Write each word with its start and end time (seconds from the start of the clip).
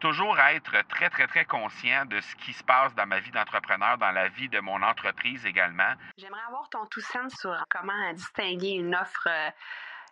toujours 0.00 0.38
être 0.38 0.72
très, 0.88 1.10
très, 1.10 1.26
très 1.26 1.44
conscient 1.44 2.04
de 2.06 2.20
ce 2.20 2.36
qui 2.36 2.52
se 2.52 2.62
passe 2.64 2.94
dans 2.94 3.06
ma 3.06 3.20
vie 3.20 3.30
d'entrepreneur, 3.30 3.98
dans 3.98 4.12
la 4.12 4.28
vie 4.28 4.48
de 4.48 4.60
mon 4.60 4.82
entreprise 4.82 5.44
également. 5.46 5.92
J'aimerais 6.16 6.42
avoir 6.48 6.68
ton 6.68 6.86
tout 6.86 7.00
sens 7.00 7.32
sur 7.34 7.56
comment 7.70 8.12
distinguer 8.12 8.70
une 8.70 8.94
offre 8.94 9.28
euh, 9.28 9.50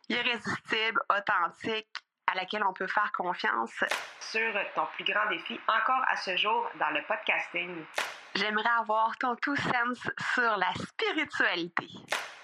irrésistible, 0.09 1.01
authentique, 1.11 1.89
à 2.27 2.35
laquelle 2.35 2.65
on 2.65 2.73
peut 2.73 2.87
faire 2.87 3.13
confiance. 3.13 3.85
Sur 4.21 4.53
ton 4.75 4.87
plus 4.95 5.05
grand 5.05 5.29
défi 5.29 5.61
encore 5.69 6.03
à 6.09 6.17
ce 6.17 6.37
jour 6.37 6.69
dans 6.79 6.91
le 6.91 7.03
podcasting. 7.03 7.85
J'aimerais 8.35 8.71
avoir 8.81 9.17
ton 9.19 9.37
tout 9.37 9.57
sens 9.57 10.11
sur 10.35 10.57
la 10.57 10.73
spiritualité. 10.75 11.89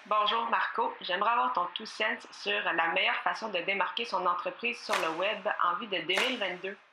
Bonjour 0.06 0.48
Marco, 0.50 0.94
j'aimerais 1.00 1.30
avoir 1.30 1.52
ton 1.52 1.66
tout 1.74 1.86
sens 1.86 2.26
sur 2.30 2.60
la 2.72 2.88
meilleure 2.88 3.20
façon 3.22 3.48
de 3.48 3.58
démarquer 3.60 4.04
son 4.04 4.24
entreprise 4.26 4.78
sur 4.80 4.94
le 4.96 5.16
web 5.16 5.48
en 5.62 5.76
vue 5.76 5.86
de 5.86 5.98
2022. 5.98 6.76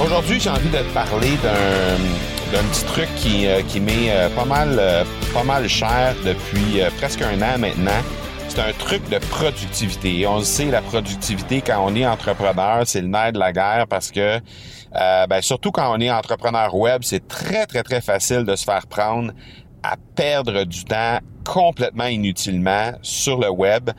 Aujourd'hui, 0.00 0.38
j'ai 0.38 0.50
envie 0.50 0.68
de 0.68 0.78
te 0.78 0.94
parler 0.94 1.32
d'un 1.42 2.62
petit 2.70 2.84
truc 2.84 3.08
qui, 3.16 3.48
euh, 3.48 3.62
qui 3.66 3.80
m'est 3.80 4.10
euh, 4.10 4.28
pas 4.28 4.44
mal 4.44 4.76
euh, 4.78 5.02
pas 5.34 5.42
mal 5.42 5.68
cher 5.68 6.14
depuis 6.24 6.80
presque 6.98 7.20
un 7.20 7.42
an 7.42 7.58
maintenant. 7.58 8.00
C'est 8.48 8.60
un 8.60 8.72
truc 8.72 9.08
de 9.08 9.18
productivité. 9.18 10.24
On 10.28 10.38
le 10.38 10.44
sait, 10.44 10.66
la 10.66 10.82
productivité, 10.82 11.62
quand 11.62 11.84
on 11.84 11.96
est 11.96 12.06
entrepreneur, 12.06 12.82
c'est 12.86 13.02
le 13.02 13.08
nerf 13.08 13.32
de 13.32 13.40
la 13.40 13.52
guerre 13.52 13.86
parce 13.88 14.10
que, 14.10 14.38
ben, 14.92 15.40
surtout 15.42 15.70
quand 15.70 15.92
on 15.92 16.00
est 16.00 16.10
entrepreneur 16.10 16.74
web, 16.74 17.02
c'est 17.02 17.26
très, 17.28 17.66
très, 17.66 17.82
très 17.82 18.00
facile 18.00 18.44
de 18.44 18.56
se 18.56 18.64
faire 18.64 18.86
prendre 18.86 19.32
à 19.88 19.96
perdre 20.14 20.64
du 20.64 20.84
temps 20.84 21.18
complètement 21.46 22.04
inutilement 22.04 22.92
sur 23.00 23.40
le 23.40 23.48
web, 23.48 23.90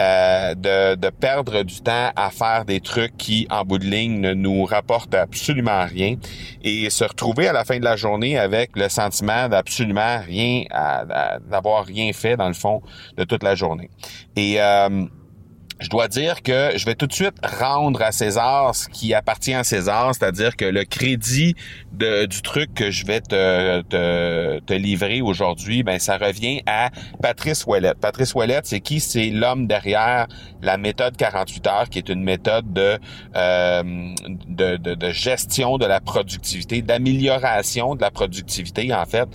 euh, 0.00 0.54
de, 0.54 1.10
perdre 1.10 1.62
du 1.62 1.82
temps 1.82 2.10
à 2.16 2.30
faire 2.30 2.64
des 2.64 2.80
trucs 2.80 3.14
qui, 3.18 3.46
en 3.50 3.62
bout 3.62 3.78
de 3.78 3.84
ligne, 3.84 4.20
ne 4.20 4.32
nous 4.32 4.64
rapportent 4.64 5.14
absolument 5.14 5.84
rien 5.84 6.16
et 6.62 6.88
se 6.88 7.04
retrouver 7.04 7.46
à 7.46 7.52
la 7.52 7.64
fin 7.64 7.78
de 7.78 7.84
la 7.84 7.96
journée 7.96 8.38
avec 8.38 8.70
le 8.74 8.88
sentiment 8.88 9.50
d'absolument 9.50 10.18
rien, 10.26 10.64
d'avoir 11.46 11.84
rien 11.84 12.12
fait 12.14 12.38
dans 12.38 12.48
le 12.48 12.54
fond 12.54 12.80
de 13.18 13.24
toute 13.24 13.42
la 13.42 13.54
journée. 13.54 13.90
Et 14.34 14.62
euh, 14.62 15.04
je 15.80 15.88
dois 15.88 16.08
dire 16.08 16.42
que 16.42 16.70
je 16.76 16.84
vais 16.84 16.94
tout 16.94 17.06
de 17.06 17.12
suite 17.12 17.34
rendre 17.42 18.00
à 18.02 18.12
César 18.12 18.74
ce 18.74 18.88
qui 18.88 19.12
appartient 19.12 19.54
à 19.54 19.64
César, 19.64 20.14
c'est-à-dire 20.14 20.56
que 20.56 20.64
le 20.64 20.84
crédit 20.84 21.54
du 21.92 22.42
truc 22.42 22.74
que 22.74 22.90
je 22.90 23.04
vais 23.04 23.20
te, 23.20 23.82
te, 23.82 24.60
te 24.60 24.72
livrer 24.72 25.20
aujourd'hui, 25.20 25.82
ben 25.82 25.98
ça 25.98 26.16
revient 26.16 26.62
à 26.66 26.90
Patrice 27.20 27.66
Ouellette. 27.66 27.98
Patrice 27.98 28.34
Ouellette, 28.34 28.66
c'est 28.66 28.80
qui? 28.80 29.00
C'est 29.00 29.30
l'homme 29.30 29.66
derrière 29.66 30.26
la 30.62 30.76
méthode 30.76 31.16
48 31.16 31.66
heures, 31.66 31.88
qui 31.88 31.98
est 31.98 32.08
une 32.08 32.22
méthode 32.22 32.72
de, 32.72 32.98
euh, 33.36 33.82
de, 34.48 34.76
de, 34.76 34.94
de 34.94 35.10
gestion 35.10 35.78
de 35.78 35.86
la 35.86 36.00
productivité, 36.00 36.82
d'amélioration 36.82 37.94
de 37.94 38.00
la 38.00 38.10
productivité, 38.10 38.92
en 38.92 39.04
fait. 39.06 39.28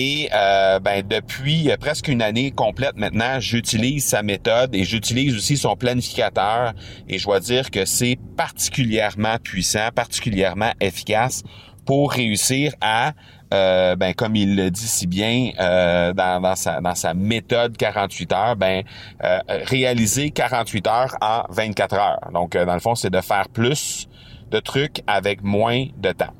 Et 0.00 0.28
euh, 0.32 0.78
ben, 0.78 1.04
depuis 1.04 1.68
presque 1.80 2.06
une 2.06 2.22
année 2.22 2.52
complète 2.52 2.96
maintenant, 2.96 3.40
j'utilise 3.40 4.06
sa 4.06 4.22
méthode 4.22 4.72
et 4.72 4.84
j'utilise 4.84 5.34
aussi 5.34 5.56
son 5.56 5.74
planificateur. 5.74 6.72
Et 7.08 7.18
je 7.18 7.24
dois 7.24 7.40
dire 7.40 7.72
que 7.72 7.84
c'est 7.84 8.16
particulièrement 8.36 9.38
puissant, 9.42 9.88
particulièrement 9.92 10.70
efficace 10.80 11.42
pour 11.84 12.12
réussir 12.12 12.74
à 12.80 13.12
euh, 13.52 13.96
ben, 13.96 14.14
comme 14.14 14.36
il 14.36 14.54
le 14.54 14.70
dit 14.70 14.86
si 14.86 15.08
bien 15.08 15.50
euh, 15.58 16.12
dans, 16.12 16.54
sa, 16.54 16.80
dans 16.80 16.94
sa 16.94 17.14
méthode 17.14 17.76
48 17.76 18.32
heures, 18.32 18.56
ben, 18.56 18.84
euh, 19.24 19.38
réaliser 19.64 20.30
48 20.30 20.86
heures 20.86 21.16
en 21.20 21.42
24 21.48 21.94
heures. 21.94 22.30
Donc, 22.32 22.56
dans 22.56 22.74
le 22.74 22.80
fond, 22.80 22.94
c'est 22.94 23.10
de 23.10 23.20
faire 23.20 23.48
plus 23.48 24.06
de 24.52 24.60
trucs 24.60 25.02
avec 25.08 25.42
moins 25.42 25.86
de 25.96 26.12
temps. 26.12 26.32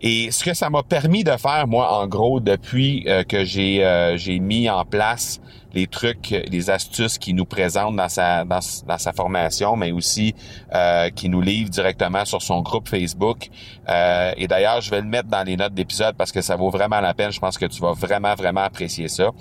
Et 0.00 0.30
ce 0.30 0.44
que 0.44 0.54
ça 0.54 0.70
m'a 0.70 0.82
permis 0.82 1.24
de 1.24 1.36
faire, 1.36 1.66
moi, 1.66 2.00
en 2.00 2.06
gros, 2.06 2.40
depuis 2.40 3.04
euh, 3.06 3.24
que 3.24 3.44
j'ai 3.44 3.84
euh, 3.84 4.16
mis 4.40 4.68
en 4.68 4.84
place 4.84 5.40
les 5.74 5.86
trucs, 5.86 6.30
les 6.30 6.70
astuces 6.70 7.18
qu'il 7.18 7.36
nous 7.36 7.44
présente 7.44 7.96
dans 7.96 8.08
sa 8.08 8.44
dans, 8.44 8.60
sa 8.60 9.12
formation, 9.12 9.76
mais 9.76 9.92
aussi 9.92 10.34
euh, 10.74 11.10
qui 11.10 11.28
nous 11.28 11.42
livre 11.42 11.68
directement 11.68 12.24
sur 12.24 12.40
son 12.40 12.62
groupe 12.62 12.88
Facebook. 12.88 13.50
et 13.86 14.46
d'ailleurs, 14.46 14.80
je 14.80 14.90
vais 14.90 15.02
le 15.02 15.06
mettre 15.06 15.28
dans 15.28 15.42
les 15.42 15.56
notes 15.56 15.74
d'épisode 15.74 16.16
parce 16.16 16.32
que 16.32 16.40
ça 16.40 16.56
vaut 16.56 16.70
vraiment 16.70 17.00
la 17.00 17.12
peine. 17.12 17.30
Je 17.30 17.40
pense 17.40 17.58
que 17.58 17.66
tu 17.66 17.82
vas 17.82 17.92
vraiment 17.92 18.34
vraiment 18.34 18.62
apprécier 18.62 19.08
ça 19.08 19.32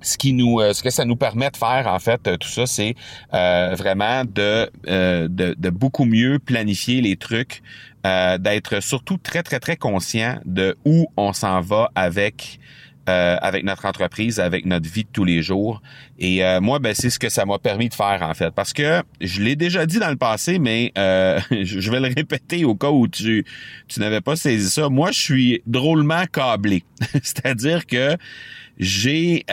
ce 0.00 0.16
qui 0.16 0.32
nous 0.32 0.60
ce 0.72 0.82
que 0.82 0.90
ça 0.90 1.04
nous 1.04 1.16
permet 1.16 1.50
de 1.50 1.56
faire 1.56 1.86
en 1.86 1.98
fait 1.98 2.22
tout 2.38 2.48
ça 2.48 2.66
c'est 2.66 2.94
vraiment 3.32 4.24
de, 4.24 4.70
de, 4.86 5.54
de 5.58 5.70
beaucoup 5.70 6.04
mieux 6.04 6.38
planifier 6.38 7.00
les 7.00 7.16
trucs 7.16 7.62
euh, 8.06 8.38
d'être 8.38 8.80
surtout 8.80 9.16
très, 9.18 9.42
très, 9.42 9.58
très 9.58 9.76
conscient 9.76 10.38
de 10.44 10.76
où 10.84 11.08
on 11.16 11.32
s'en 11.32 11.60
va 11.60 11.90
avec 11.96 12.60
euh, 13.08 13.36
avec 13.40 13.64
notre 13.64 13.86
entreprise, 13.86 14.40
avec 14.40 14.66
notre 14.66 14.88
vie 14.88 15.04
de 15.04 15.08
tous 15.12 15.24
les 15.24 15.42
jours. 15.42 15.82
Et 16.18 16.44
euh, 16.44 16.60
moi, 16.60 16.78
ben, 16.78 16.94
c'est 16.94 17.10
ce 17.10 17.18
que 17.18 17.28
ça 17.28 17.44
m'a 17.44 17.58
permis 17.58 17.88
de 17.88 17.94
faire, 17.94 18.20
en 18.22 18.34
fait. 18.34 18.50
Parce 18.50 18.72
que 18.72 19.02
je 19.20 19.42
l'ai 19.42 19.56
déjà 19.56 19.86
dit 19.86 19.98
dans 19.98 20.10
le 20.10 20.16
passé, 20.16 20.58
mais 20.58 20.92
je 20.96 21.90
vais 21.90 22.00
le 22.00 22.14
répéter 22.14 22.64
au 22.64 22.74
cas 22.74 22.90
où 22.90 23.08
tu, 23.08 23.44
tu 23.88 24.00
n'avais 24.00 24.20
pas 24.20 24.36
saisi 24.36 24.68
ça. 24.68 24.88
Moi, 24.88 25.10
je 25.12 25.20
suis 25.20 25.62
drôlement 25.66 26.24
câblé. 26.32 26.84
C'est-à-dire 27.22 27.86
que 27.86 28.16
j'ai 28.78 29.44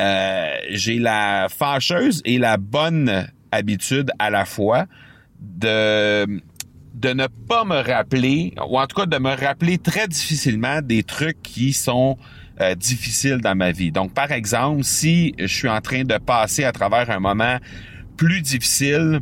j'ai 0.70 1.00
la 1.00 1.48
fâcheuse 1.50 2.22
et 2.26 2.38
la 2.38 2.58
bonne 2.58 3.28
habitude 3.52 4.12
à 4.20 4.30
la 4.30 4.46
fois 4.46 4.86
de 5.40 6.42
de 6.96 7.10
ne 7.10 7.28
pas 7.28 7.66
me 7.66 7.82
rappeler, 7.82 8.54
ou 8.70 8.80
en 8.80 8.88
tout 8.88 8.96
cas 8.96 9.06
de 9.06 9.18
me 9.18 9.36
rappeler 9.36 9.78
très 9.78 10.08
difficilement 10.08 10.82
des 10.82 11.04
trucs 11.04 11.42
qui 11.44 11.74
sont 11.74 12.18
euh, 12.62 12.76
difficiles 12.76 13.38
dans 13.38 13.56
ma 13.56 13.72
vie. 13.72 13.92
Donc, 13.92 14.14
par 14.14 14.32
exemple, 14.32 14.84
si 14.84 15.34
je 15.40 15.48
suis 15.48 15.70
en 15.70 15.82
train 15.82 16.04
de 16.04 16.18
passer 16.18 16.64
à 16.64 16.72
travers 16.72 17.10
un 17.10 17.20
moment 17.20 17.58
plus 18.18 18.42
difficile, 18.42 19.20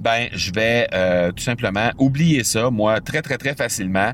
ben, 0.00 0.28
je 0.32 0.50
vais 0.52 0.88
euh, 0.94 1.32
tout 1.32 1.42
simplement 1.42 1.90
oublier 1.98 2.44
ça, 2.44 2.70
moi, 2.70 3.00
très, 3.00 3.22
très, 3.22 3.36
très 3.36 3.54
facilement. 3.54 4.12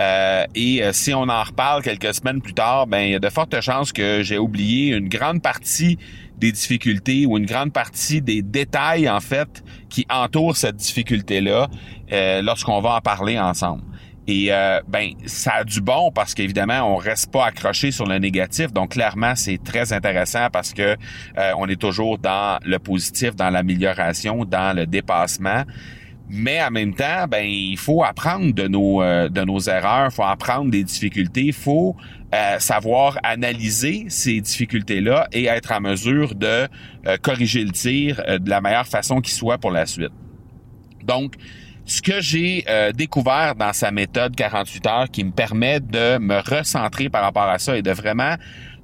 Euh, 0.00 0.44
et 0.54 0.80
si 0.92 1.12
on 1.12 1.22
en 1.22 1.42
reparle 1.42 1.82
quelques 1.82 2.14
semaines 2.14 2.40
plus 2.40 2.54
tard, 2.54 2.86
ben 2.86 3.00
il 3.00 3.10
y 3.10 3.14
a 3.16 3.18
de 3.18 3.28
fortes 3.28 3.60
chances 3.60 3.92
que 3.92 4.22
j'ai 4.22 4.38
oublié 4.38 4.94
une 4.94 5.08
grande 5.08 5.42
partie 5.42 5.98
des 6.38 6.52
difficultés 6.52 7.26
ou 7.26 7.36
une 7.36 7.46
grande 7.46 7.72
partie 7.72 8.22
des 8.22 8.42
détails 8.42 9.08
en 9.08 9.20
fait 9.20 9.64
qui 9.88 10.06
entourent 10.08 10.56
cette 10.56 10.76
difficulté-là 10.76 11.68
euh, 12.12 12.42
lorsqu'on 12.42 12.80
va 12.80 12.96
en 12.96 13.00
parler 13.00 13.38
ensemble. 13.38 13.82
Et 14.28 14.52
euh, 14.52 14.80
ben 14.86 15.10
ça 15.26 15.54
a 15.56 15.64
du 15.64 15.80
bon 15.80 16.12
parce 16.12 16.34
qu'évidemment 16.34 16.82
on 16.82 16.96
reste 16.96 17.32
pas 17.32 17.46
accroché 17.46 17.90
sur 17.90 18.06
le 18.06 18.18
négatif. 18.18 18.72
Donc 18.72 18.92
clairement 18.92 19.34
c'est 19.34 19.58
très 19.62 19.92
intéressant 19.92 20.48
parce 20.52 20.72
que 20.72 20.96
euh, 21.38 21.52
on 21.58 21.66
est 21.66 21.80
toujours 21.80 22.18
dans 22.18 22.60
le 22.64 22.78
positif, 22.78 23.34
dans 23.34 23.50
l'amélioration, 23.50 24.44
dans 24.44 24.76
le 24.76 24.86
dépassement. 24.86 25.64
Mais 26.30 26.62
en 26.62 26.70
même 26.70 26.94
temps, 26.94 27.26
ben 27.26 27.46
il 27.46 27.78
faut 27.78 28.04
apprendre 28.04 28.52
de 28.52 28.68
nos 28.68 29.00
de 29.00 29.44
nos 29.44 29.60
erreurs, 29.60 30.12
faut 30.12 30.24
apprendre 30.24 30.70
des 30.70 30.84
difficultés, 30.84 31.44
il 31.44 31.52
faut 31.54 31.96
euh, 32.34 32.58
savoir 32.58 33.18
analyser 33.22 34.04
ces 34.10 34.42
difficultés-là 34.42 35.28
et 35.32 35.46
être 35.46 35.72
en 35.72 35.80
mesure 35.80 36.34
de 36.34 36.68
euh, 37.06 37.16
corriger 37.22 37.64
le 37.64 37.70
tir 37.70 38.20
euh, 38.28 38.38
de 38.38 38.50
la 38.50 38.60
meilleure 38.60 38.86
façon 38.86 39.22
qui 39.22 39.30
soit 39.30 39.56
pour 39.56 39.70
la 39.70 39.86
suite. 39.86 40.12
Donc, 41.08 41.34
ce 41.86 42.02
que 42.02 42.20
j'ai 42.20 42.66
découvert 42.94 43.54
dans 43.54 43.72
sa 43.72 43.90
méthode 43.90 44.36
48 44.36 44.86
heures 44.86 45.10
qui 45.10 45.24
me 45.24 45.30
permet 45.30 45.80
de 45.80 46.18
me 46.18 46.38
recentrer 46.38 47.08
par 47.08 47.22
rapport 47.22 47.48
à 47.48 47.58
ça 47.58 47.78
et 47.78 47.82
de 47.82 47.90
vraiment 47.90 48.36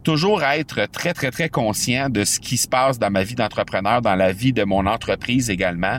toujours 0.05 0.43
être 0.45 0.87
très, 0.93 1.13
très, 1.15 1.31
très 1.31 1.49
conscient 1.49 2.09
de 2.09 2.25
ce 2.25 2.39
qui 2.39 2.57
se 2.57 2.69
passe 2.69 2.99
dans 2.99 3.11
ma 3.11 3.25
vie 3.25 3.35
d'entrepreneur, 3.35 4.03
dans 4.03 4.15
la 4.15 4.33
vie 4.33 4.53
de 4.53 4.63
mon 4.63 4.87
entreprise 4.87 5.51
également, 5.51 5.99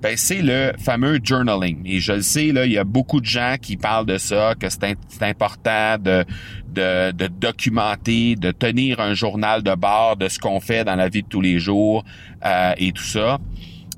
ben, 0.00 0.16
c'est 0.16 0.42
le 0.42 0.72
fameux 0.78 1.20
journaling. 1.22 1.82
Et 1.84 2.00
je 2.00 2.14
le 2.14 2.22
sais, 2.22 2.50
là, 2.50 2.66
il 2.66 2.72
y 2.72 2.78
a 2.78 2.82
beaucoup 2.82 3.20
de 3.20 3.26
gens 3.26 3.54
qui 3.60 3.76
parlent 3.76 4.06
de 4.06 4.18
ça, 4.18 4.54
que 4.58 4.66
c'est 4.68 4.96
important 5.22 5.96
de, 5.96 6.24
de, 6.70 7.12
de, 7.12 7.28
documenter, 7.28 8.34
de 8.34 8.50
tenir 8.50 8.98
un 8.98 9.14
journal 9.14 9.62
de 9.62 9.74
bord 9.76 10.16
de 10.16 10.28
ce 10.28 10.40
qu'on 10.40 10.58
fait 10.58 10.82
dans 10.82 10.96
la 10.96 11.08
vie 11.08 11.22
de 11.22 11.28
tous 11.28 11.40
les 11.40 11.60
jours 11.60 12.04
euh, 12.44 12.72
et 12.78 12.90
tout 12.90 13.04
ça. 13.04 13.38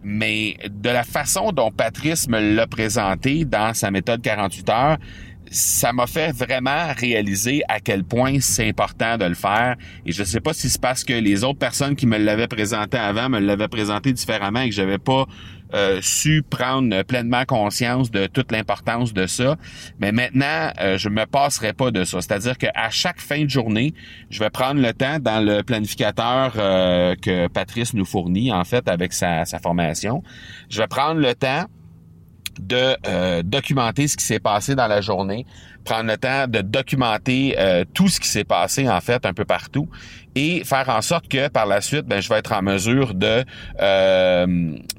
Mais 0.04 0.56
de 0.70 0.90
la 0.90 1.02
façon 1.02 1.50
dont 1.50 1.70
Patrice 1.70 2.28
me 2.28 2.54
l'a 2.54 2.66
présenté 2.66 3.44
dans 3.44 3.74
sa 3.74 3.90
méthode 3.90 4.20
48 4.22 4.68
heures, 4.68 4.98
ça 5.50 5.92
m'a 5.92 6.06
fait 6.06 6.32
vraiment 6.32 6.92
réaliser 6.96 7.62
à 7.68 7.80
quel 7.80 8.04
point 8.04 8.40
c'est 8.40 8.68
important 8.68 9.16
de 9.16 9.24
le 9.24 9.34
faire. 9.34 9.76
Et 10.04 10.12
je 10.12 10.24
sais 10.24 10.40
pas 10.40 10.52
si 10.52 10.68
c'est 10.68 10.80
parce 10.80 11.04
que 11.04 11.12
les 11.12 11.44
autres 11.44 11.58
personnes 11.58 11.96
qui 11.96 12.06
me 12.06 12.18
l'avaient 12.18 12.48
présenté 12.48 12.98
avant 12.98 13.28
me 13.28 13.38
l'avaient 13.38 13.68
présenté 13.68 14.12
différemment 14.12 14.60
et 14.60 14.70
que 14.70 14.74
j'avais 14.74 14.98
pas 14.98 15.26
euh, 15.74 16.00
su 16.02 16.42
prendre 16.48 17.02
pleinement 17.02 17.44
conscience 17.44 18.10
de 18.10 18.26
toute 18.26 18.52
l'importance 18.52 19.12
de 19.12 19.26
ça. 19.26 19.56
Mais 19.98 20.12
maintenant, 20.12 20.72
euh, 20.80 20.96
je 20.98 21.08
me 21.08 21.26
passerai 21.26 21.72
pas 21.72 21.90
de 21.90 22.04
ça. 22.04 22.20
C'est-à-dire 22.20 22.58
qu'à 22.58 22.90
chaque 22.90 23.20
fin 23.20 23.44
de 23.44 23.50
journée, 23.50 23.94
je 24.30 24.38
vais 24.38 24.50
prendre 24.50 24.80
le 24.80 24.92
temps 24.92 25.18
dans 25.18 25.44
le 25.44 25.62
planificateur 25.62 26.52
euh, 26.56 27.14
que 27.20 27.48
Patrice 27.48 27.94
nous 27.94 28.04
fournit, 28.04 28.52
en 28.52 28.64
fait, 28.64 28.88
avec 28.88 29.12
sa, 29.12 29.44
sa 29.44 29.58
formation. 29.58 30.22
Je 30.70 30.80
vais 30.80 30.86
prendre 30.86 31.20
le 31.20 31.34
temps 31.34 31.66
de 32.60 32.96
euh, 33.06 33.42
documenter 33.42 34.08
ce 34.08 34.16
qui 34.16 34.24
s'est 34.24 34.38
passé 34.38 34.74
dans 34.74 34.86
la 34.86 35.00
journée, 35.00 35.46
prendre 35.84 36.10
le 36.10 36.16
temps 36.16 36.46
de 36.48 36.60
documenter 36.60 37.56
euh, 37.58 37.84
tout 37.94 38.08
ce 38.08 38.20
qui 38.20 38.28
s'est 38.28 38.44
passé 38.44 38.88
en 38.88 39.00
fait 39.00 39.26
un 39.26 39.32
peu 39.32 39.44
partout 39.44 39.88
et 40.34 40.64
faire 40.64 40.88
en 40.88 41.00
sorte 41.00 41.28
que 41.28 41.48
par 41.48 41.66
la 41.66 41.80
suite, 41.80 42.06
ben, 42.06 42.20
je 42.20 42.28
vais 42.28 42.36
être 42.36 42.52
en 42.52 42.62
mesure 42.62 43.14
de, 43.14 43.44
euh, 43.80 44.46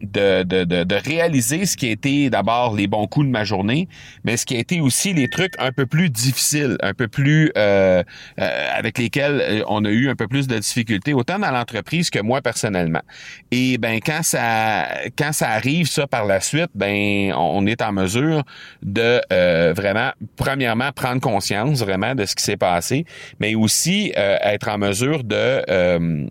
de, 0.02 0.44
de, 0.44 0.84
de, 0.84 0.96
réaliser 0.96 1.66
ce 1.66 1.76
qui 1.76 1.88
a 1.88 1.92
été 1.92 2.30
d'abord 2.30 2.76
les 2.76 2.88
bons 2.88 3.08
coups 3.08 3.26
de 3.26 3.32
ma 3.32 3.44
journée, 3.44 3.88
mais 4.24 4.38
ce 4.38 4.46
qui 4.46 4.56
a 4.56 4.60
été 4.60 4.80
aussi 4.80 5.14
les 5.14 5.28
trucs 5.28 5.54
un 5.60 5.72
peu 5.72 5.86
plus 5.86 6.10
difficiles, 6.10 6.78
un 6.82 6.94
peu 6.94 7.08
plus 7.08 7.52
euh, 7.58 8.04
euh, 8.40 8.68
avec 8.78 8.98
lesquels 8.98 9.64
on 9.68 9.84
a 9.86 9.90
eu 9.90 10.10
un 10.10 10.16
peu 10.16 10.28
plus 10.28 10.48
de 10.48 10.58
difficultés, 10.58 11.14
autant 11.14 11.40
dans 11.40 11.52
l'entreprise 11.52 12.10
que 12.10 12.20
moi 12.20 12.42
personnellement. 12.42 13.02
Et 13.52 13.78
ben 13.78 14.00
quand 14.06 14.24
ça 14.24 14.88
quand 15.18 15.34
ça 15.34 15.50
arrive 15.50 15.88
ça 15.88 16.08
par 16.08 16.26
la 16.26 16.40
suite, 16.40 16.70
ben 16.76 17.34
on 17.36 17.66
est 17.66 17.82
en 17.82 17.92
mesure 17.92 18.44
de 18.82 19.22
vraiment 19.74 20.12
premièrement 20.38 20.75
prendre 20.92 21.22
conscience 21.22 21.80
vraiment 21.80 22.16
de 22.16 22.26
ce 22.26 22.36
qui 22.36 22.44
s'est 22.44 22.58
passé, 22.58 23.06
mais 23.40 23.56
aussi 23.56 24.14
être 24.16 24.70
en 24.70 24.78
mesure 24.78 25.24
de, 25.24 25.64
euh, 25.70 26.26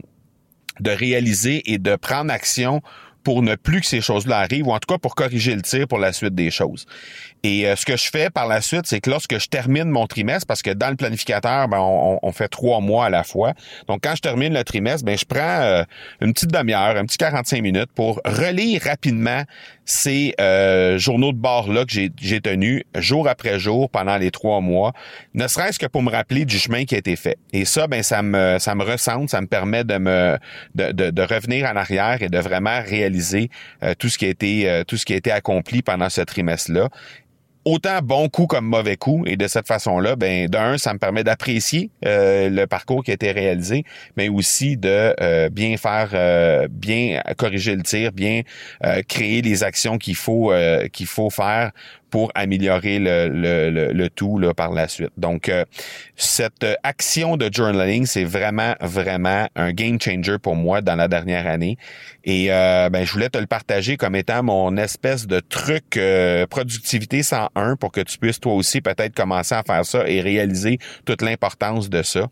de 0.80 0.90
réaliser 0.90 1.62
et 1.70 1.78
de 1.78 1.96
prendre 1.96 2.32
action 2.32 2.82
pour 3.22 3.42
ne 3.42 3.54
plus 3.54 3.80
que 3.80 3.86
ces 3.86 4.02
choses-là 4.02 4.40
arrivent, 4.40 4.66
ou 4.66 4.72
en 4.72 4.78
tout 4.78 4.92
cas 4.92 4.98
pour 4.98 5.14
corriger 5.14 5.54
le 5.54 5.62
tir 5.62 5.88
pour 5.88 5.98
la 5.98 6.12
suite 6.12 6.34
des 6.34 6.50
choses. 6.50 6.84
Et 7.42 7.66
euh, 7.66 7.74
ce 7.74 7.86
que 7.86 7.96
je 7.96 8.10
fais 8.10 8.28
par 8.28 8.46
la 8.46 8.60
suite, 8.60 8.82
c'est 8.84 9.00
que 9.00 9.08
lorsque 9.08 9.38
je 9.38 9.48
termine 9.48 9.88
mon 9.88 10.06
trimestre, 10.06 10.46
parce 10.46 10.60
que 10.60 10.70
dans 10.70 10.90
le 10.90 10.96
planificateur, 10.96 11.68
ben, 11.68 11.78
on, 11.80 12.32
fait 12.32 12.48
trois 12.48 12.80
mois 12.80 13.06
à 13.06 13.10
la 13.10 13.24
fois. 13.24 13.54
Donc, 13.88 14.00
quand 14.02 14.14
je 14.14 14.20
termine 14.20 14.52
le 14.52 14.62
trimestre, 14.62 15.06
ben, 15.06 15.16
je 15.16 15.24
prends 15.24 15.40
euh, 15.40 15.84
une 16.20 16.34
petite 16.34 16.50
demi-heure, 16.50 16.96
un 16.96 17.06
petit 17.06 17.16
45 17.16 17.62
minutes 17.62 17.90
pour 17.94 18.20
relire 18.26 18.82
rapidement 18.82 19.42
ces 19.84 20.34
euh, 20.40 20.98
journaux 20.98 21.32
de 21.32 21.38
bord-là 21.38 21.84
que 21.84 21.92
j'ai 21.92 22.40
tenus 22.40 22.82
jour 22.96 23.28
après 23.28 23.58
jour 23.58 23.90
pendant 23.90 24.16
les 24.16 24.30
trois 24.30 24.60
mois, 24.60 24.92
ne 25.34 25.46
serait-ce 25.46 25.78
que 25.78 25.86
pour 25.86 26.02
me 26.02 26.10
rappeler 26.10 26.44
du 26.44 26.58
chemin 26.58 26.84
qui 26.84 26.94
a 26.94 26.98
été 26.98 27.16
fait. 27.16 27.38
Et 27.52 27.64
ça, 27.64 27.86
ben, 27.86 28.02
ça 28.02 28.22
me 28.22 28.58
ça 28.58 28.74
me 28.74 28.82
ressente, 28.82 29.30
ça 29.30 29.40
me 29.40 29.46
permet 29.46 29.84
de 29.84 29.98
me 29.98 30.38
de, 30.74 30.92
de, 30.92 31.22
revenir 31.22 31.68
en 31.68 31.76
arrière 31.76 32.22
et 32.22 32.28
de 32.28 32.38
vraiment 32.38 32.80
réaliser 32.80 33.50
tout 33.98 34.08
ce 34.08 34.18
qui 34.18 34.26
a 34.26 34.28
été 34.28 34.82
tout 34.86 34.96
ce 34.96 35.04
qui 35.04 35.12
a 35.12 35.16
été 35.16 35.30
accompli 35.30 35.82
pendant 35.82 36.08
ce 36.08 36.20
trimestre-là 36.20 36.88
autant 37.64 38.00
bon 38.02 38.28
coup 38.28 38.46
comme 38.46 38.66
mauvais 38.66 38.96
coup. 38.96 39.24
Et 39.26 39.36
de 39.36 39.46
cette 39.46 39.66
façon-là, 39.66 40.16
ben 40.16 40.48
d'un, 40.48 40.78
ça 40.78 40.92
me 40.92 40.98
permet 40.98 41.24
d'apprécier 41.24 41.90
euh, 42.04 42.48
le 42.48 42.66
parcours 42.66 43.02
qui 43.02 43.10
a 43.10 43.14
été 43.14 43.32
réalisé, 43.32 43.84
mais 44.16 44.28
aussi 44.28 44.76
de 44.76 45.14
euh, 45.20 45.48
bien 45.48 45.76
faire, 45.76 46.10
euh, 46.12 46.68
bien 46.70 47.20
corriger 47.36 47.74
le 47.74 47.82
tir, 47.82 48.12
bien 48.12 48.42
créer 49.08 49.42
les 49.42 49.64
actions 49.64 49.98
qu'il 49.98 50.16
faut 50.16 50.52
qu'il 50.92 51.06
faut 51.06 51.30
faire 51.30 51.72
pour 52.14 52.30
améliorer 52.36 53.00
le, 53.00 53.28
le, 53.28 53.92
le, 53.92 54.08
tout 54.08 54.38
là, 54.38 54.54
par 54.54 54.70
la 54.70 54.86
suite. 54.86 55.10
Donc, 55.16 55.48
euh, 55.48 55.64
cette 56.14 56.64
action 56.84 57.36
de 57.36 57.50
journaling, 57.52 58.06
c'est 58.06 58.22
vraiment, 58.22 58.76
vraiment 58.80 59.48
un 59.56 59.72
game 59.72 60.00
changer 60.00 60.38
pour 60.38 60.54
moi 60.54 60.80
dans 60.80 60.94
la 60.94 61.08
dernière 61.08 61.48
année. 61.48 61.76
Et 62.22 62.52
euh, 62.52 62.88
ben, 62.88 63.04
je 63.04 63.10
voulais 63.10 63.30
te 63.30 63.38
le 63.38 63.48
partager 63.48 63.96
comme 63.96 64.14
étant 64.14 64.44
mon 64.44 64.76
espèce 64.76 65.26
de 65.26 65.40
truc 65.40 65.96
euh, 65.96 66.46
productivité 66.46 67.24
101 67.24 67.74
pour 67.74 67.90
que 67.90 68.02
tu 68.02 68.16
puisses 68.16 68.38
toi 68.38 68.54
aussi 68.54 68.80
peut-être 68.80 69.12
commencer 69.12 69.56
à 69.56 69.64
faire 69.64 69.84
ça 69.84 70.08
et 70.08 70.20
réaliser 70.20 70.78
toute 71.04 71.20
l'importance 71.20 71.90
de 71.90 72.04
ça. 72.04 72.28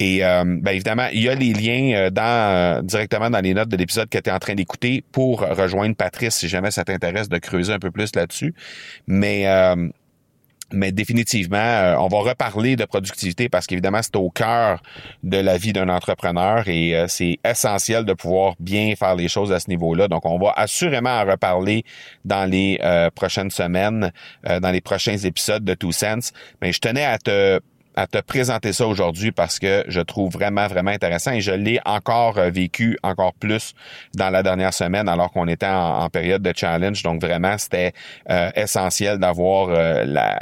Et 0.00 0.24
euh, 0.24 0.44
ben 0.46 0.72
évidemment, 0.72 1.08
il 1.12 1.22
y 1.22 1.28
a 1.28 1.34
les 1.34 1.52
liens 1.52 1.94
euh, 1.94 2.10
dans 2.10 2.22
euh, 2.22 2.82
directement 2.82 3.28
dans 3.28 3.40
les 3.40 3.52
notes 3.52 3.68
de 3.68 3.76
l'épisode 3.76 4.08
que 4.08 4.16
tu 4.16 4.30
es 4.30 4.32
en 4.32 4.38
train 4.38 4.54
d'écouter 4.54 5.04
pour 5.12 5.40
rejoindre 5.40 5.94
Patrice 5.94 6.36
si 6.36 6.48
jamais 6.48 6.70
ça 6.70 6.84
t'intéresse 6.84 7.28
de 7.28 7.36
creuser 7.36 7.74
un 7.74 7.78
peu 7.78 7.90
plus 7.90 8.16
là-dessus. 8.16 8.54
Mais 9.06 9.46
mais 10.72 10.92
définitivement, 10.92 11.96
on 11.98 12.06
va 12.06 12.18
reparler 12.18 12.76
de 12.76 12.84
productivité 12.84 13.48
parce 13.48 13.66
qu'évidemment, 13.66 14.02
c'est 14.02 14.14
au 14.14 14.30
cœur 14.30 14.80
de 15.24 15.36
la 15.36 15.58
vie 15.58 15.72
d'un 15.72 15.88
entrepreneur 15.88 16.68
et 16.68 16.94
c'est 17.08 17.40
essentiel 17.44 18.04
de 18.04 18.12
pouvoir 18.12 18.54
bien 18.60 18.94
faire 18.94 19.16
les 19.16 19.26
choses 19.26 19.50
à 19.50 19.58
ce 19.58 19.68
niveau-là. 19.68 20.06
Donc, 20.06 20.24
on 20.26 20.38
va 20.38 20.52
assurément 20.56 21.10
en 21.10 21.24
reparler 21.24 21.82
dans 22.24 22.48
les 22.48 22.78
prochaines 23.16 23.50
semaines, 23.50 24.12
dans 24.44 24.70
les 24.70 24.80
prochains 24.80 25.16
épisodes 25.16 25.64
de 25.64 25.74
Two 25.74 25.90
Sense. 25.90 26.32
Mais 26.62 26.72
je 26.72 26.78
tenais 26.78 27.04
à 27.04 27.18
te 27.18 27.60
à 27.96 28.06
te 28.06 28.18
présenter 28.18 28.72
ça 28.72 28.86
aujourd'hui 28.86 29.32
parce 29.32 29.58
que 29.58 29.84
je 29.88 30.00
trouve 30.00 30.30
vraiment, 30.32 30.68
vraiment 30.68 30.92
intéressant 30.92 31.32
et 31.32 31.40
je 31.40 31.50
l'ai 31.50 31.80
encore 31.84 32.38
euh, 32.38 32.50
vécu 32.50 32.96
encore 33.02 33.34
plus 33.34 33.74
dans 34.14 34.30
la 34.30 34.42
dernière 34.42 34.72
semaine 34.72 35.08
alors 35.08 35.32
qu'on 35.32 35.48
était 35.48 35.66
en, 35.66 36.08
période 36.08 36.42
de 36.42 36.52
challenge. 36.54 37.02
Donc 37.02 37.20
vraiment, 37.20 37.58
c'était 37.58 37.92
euh, 38.30 38.50
essentiel 38.54 39.18
d'avoir 39.18 39.70
euh, 39.70 40.04
la 40.04 40.38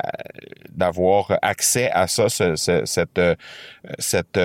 d'avoir 0.70 1.36
accès 1.42 1.90
à 1.90 2.06
ça, 2.06 2.28
ce, 2.28 2.54
cette 2.54 3.20
cette 3.98 4.40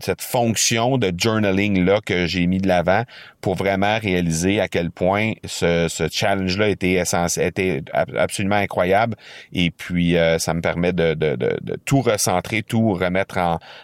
cette 0.00 0.22
fonction 0.22 0.98
de 0.98 1.12
journaling 1.16 1.84
là 1.84 2.00
que 2.04 2.26
j'ai 2.26 2.46
mis 2.46 2.58
de 2.58 2.68
l'avant 2.68 3.04
pour 3.40 3.54
vraiment 3.54 3.98
réaliser 3.98 4.60
à 4.60 4.68
quel 4.68 4.90
point 4.90 5.32
ce, 5.46 5.86
ce 5.88 6.08
challenge-là 6.10 6.68
était 6.68 6.92
essentiel, 6.92 7.46
était 7.46 7.82
absolument 7.94 8.56
incroyable. 8.56 9.16
Et 9.54 9.70
puis 9.70 10.16
ça 10.38 10.52
me 10.52 10.60
permet 10.60 10.92
de, 10.92 11.14
de, 11.14 11.36
de 11.36 11.76
tout 11.86 12.02
ressentir 12.02 12.39
tout 12.66 12.94
remettre 12.94 13.38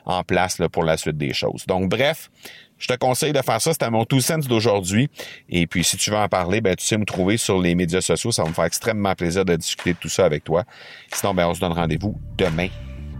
en, 0.06 0.24
place 0.24 0.58
pour 0.72 0.84
la 0.84 0.96
suite 0.96 1.16
des 1.16 1.32
choses. 1.32 1.64
Donc, 1.66 1.88
bref, 1.88 2.30
je 2.78 2.88
te 2.88 2.94
conseille 2.94 3.32
de 3.32 3.42
faire 3.42 3.60
ça. 3.60 3.72
C'était 3.72 3.90
mon 3.90 4.04
tout 4.04 4.20
sens 4.20 4.46
d'aujourd'hui. 4.46 5.08
Et 5.48 5.66
puis, 5.66 5.84
si 5.84 5.96
tu 5.96 6.10
veux 6.10 6.16
en 6.16 6.28
parler, 6.28 6.60
ben, 6.60 6.74
tu 6.76 6.84
sais 6.84 6.98
me 6.98 7.04
trouver 7.04 7.36
sur 7.36 7.60
les 7.60 7.74
médias 7.74 8.00
sociaux. 8.00 8.32
Ça 8.32 8.42
va 8.42 8.48
me 8.48 8.54
faire 8.54 8.64
extrêmement 8.64 9.14
plaisir 9.14 9.44
de 9.44 9.56
discuter 9.56 9.94
de 9.94 9.98
tout 9.98 10.08
ça 10.08 10.24
avec 10.24 10.44
toi. 10.44 10.64
Sinon, 11.12 11.34
ben, 11.34 11.48
on 11.48 11.54
se 11.54 11.60
donne 11.60 11.72
rendez-vous 11.72 12.18
demain 12.36 12.68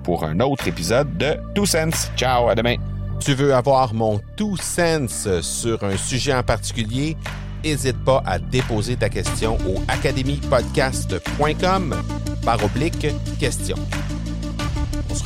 pour 0.05 0.25
un 0.25 0.41
autre 0.41 0.69
épisode 0.69 1.17
de 1.17 1.37
Two 1.55 1.67
Sense. 1.67 2.11
Ciao, 2.17 2.49
à 2.49 2.55
demain. 2.55 2.77
Tu 3.21 3.35
veux 3.35 3.55
avoir 3.55 3.95
mon 3.95 4.21
Two 4.37 4.57
Sense 4.57 5.41
sur 5.41 5.83
un 5.85 5.97
sujet 5.97 6.35
en 6.35 6.43
particulier? 6.43 7.17
N'hésite 7.65 8.05
pas 8.05 8.23
à 8.25 8.39
déposer 8.39 8.97
ta 8.97 9.09
question 9.09 9.57
au 9.67 9.83
academypodcast.com 9.89 11.97
par 12.45 12.65
oblique 12.65 13.09
question. 13.41 13.77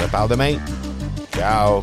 On 0.01 0.03
se 0.03 0.07
reparle 0.07 0.29
demain. 0.29 0.59
Ciao 1.37 1.83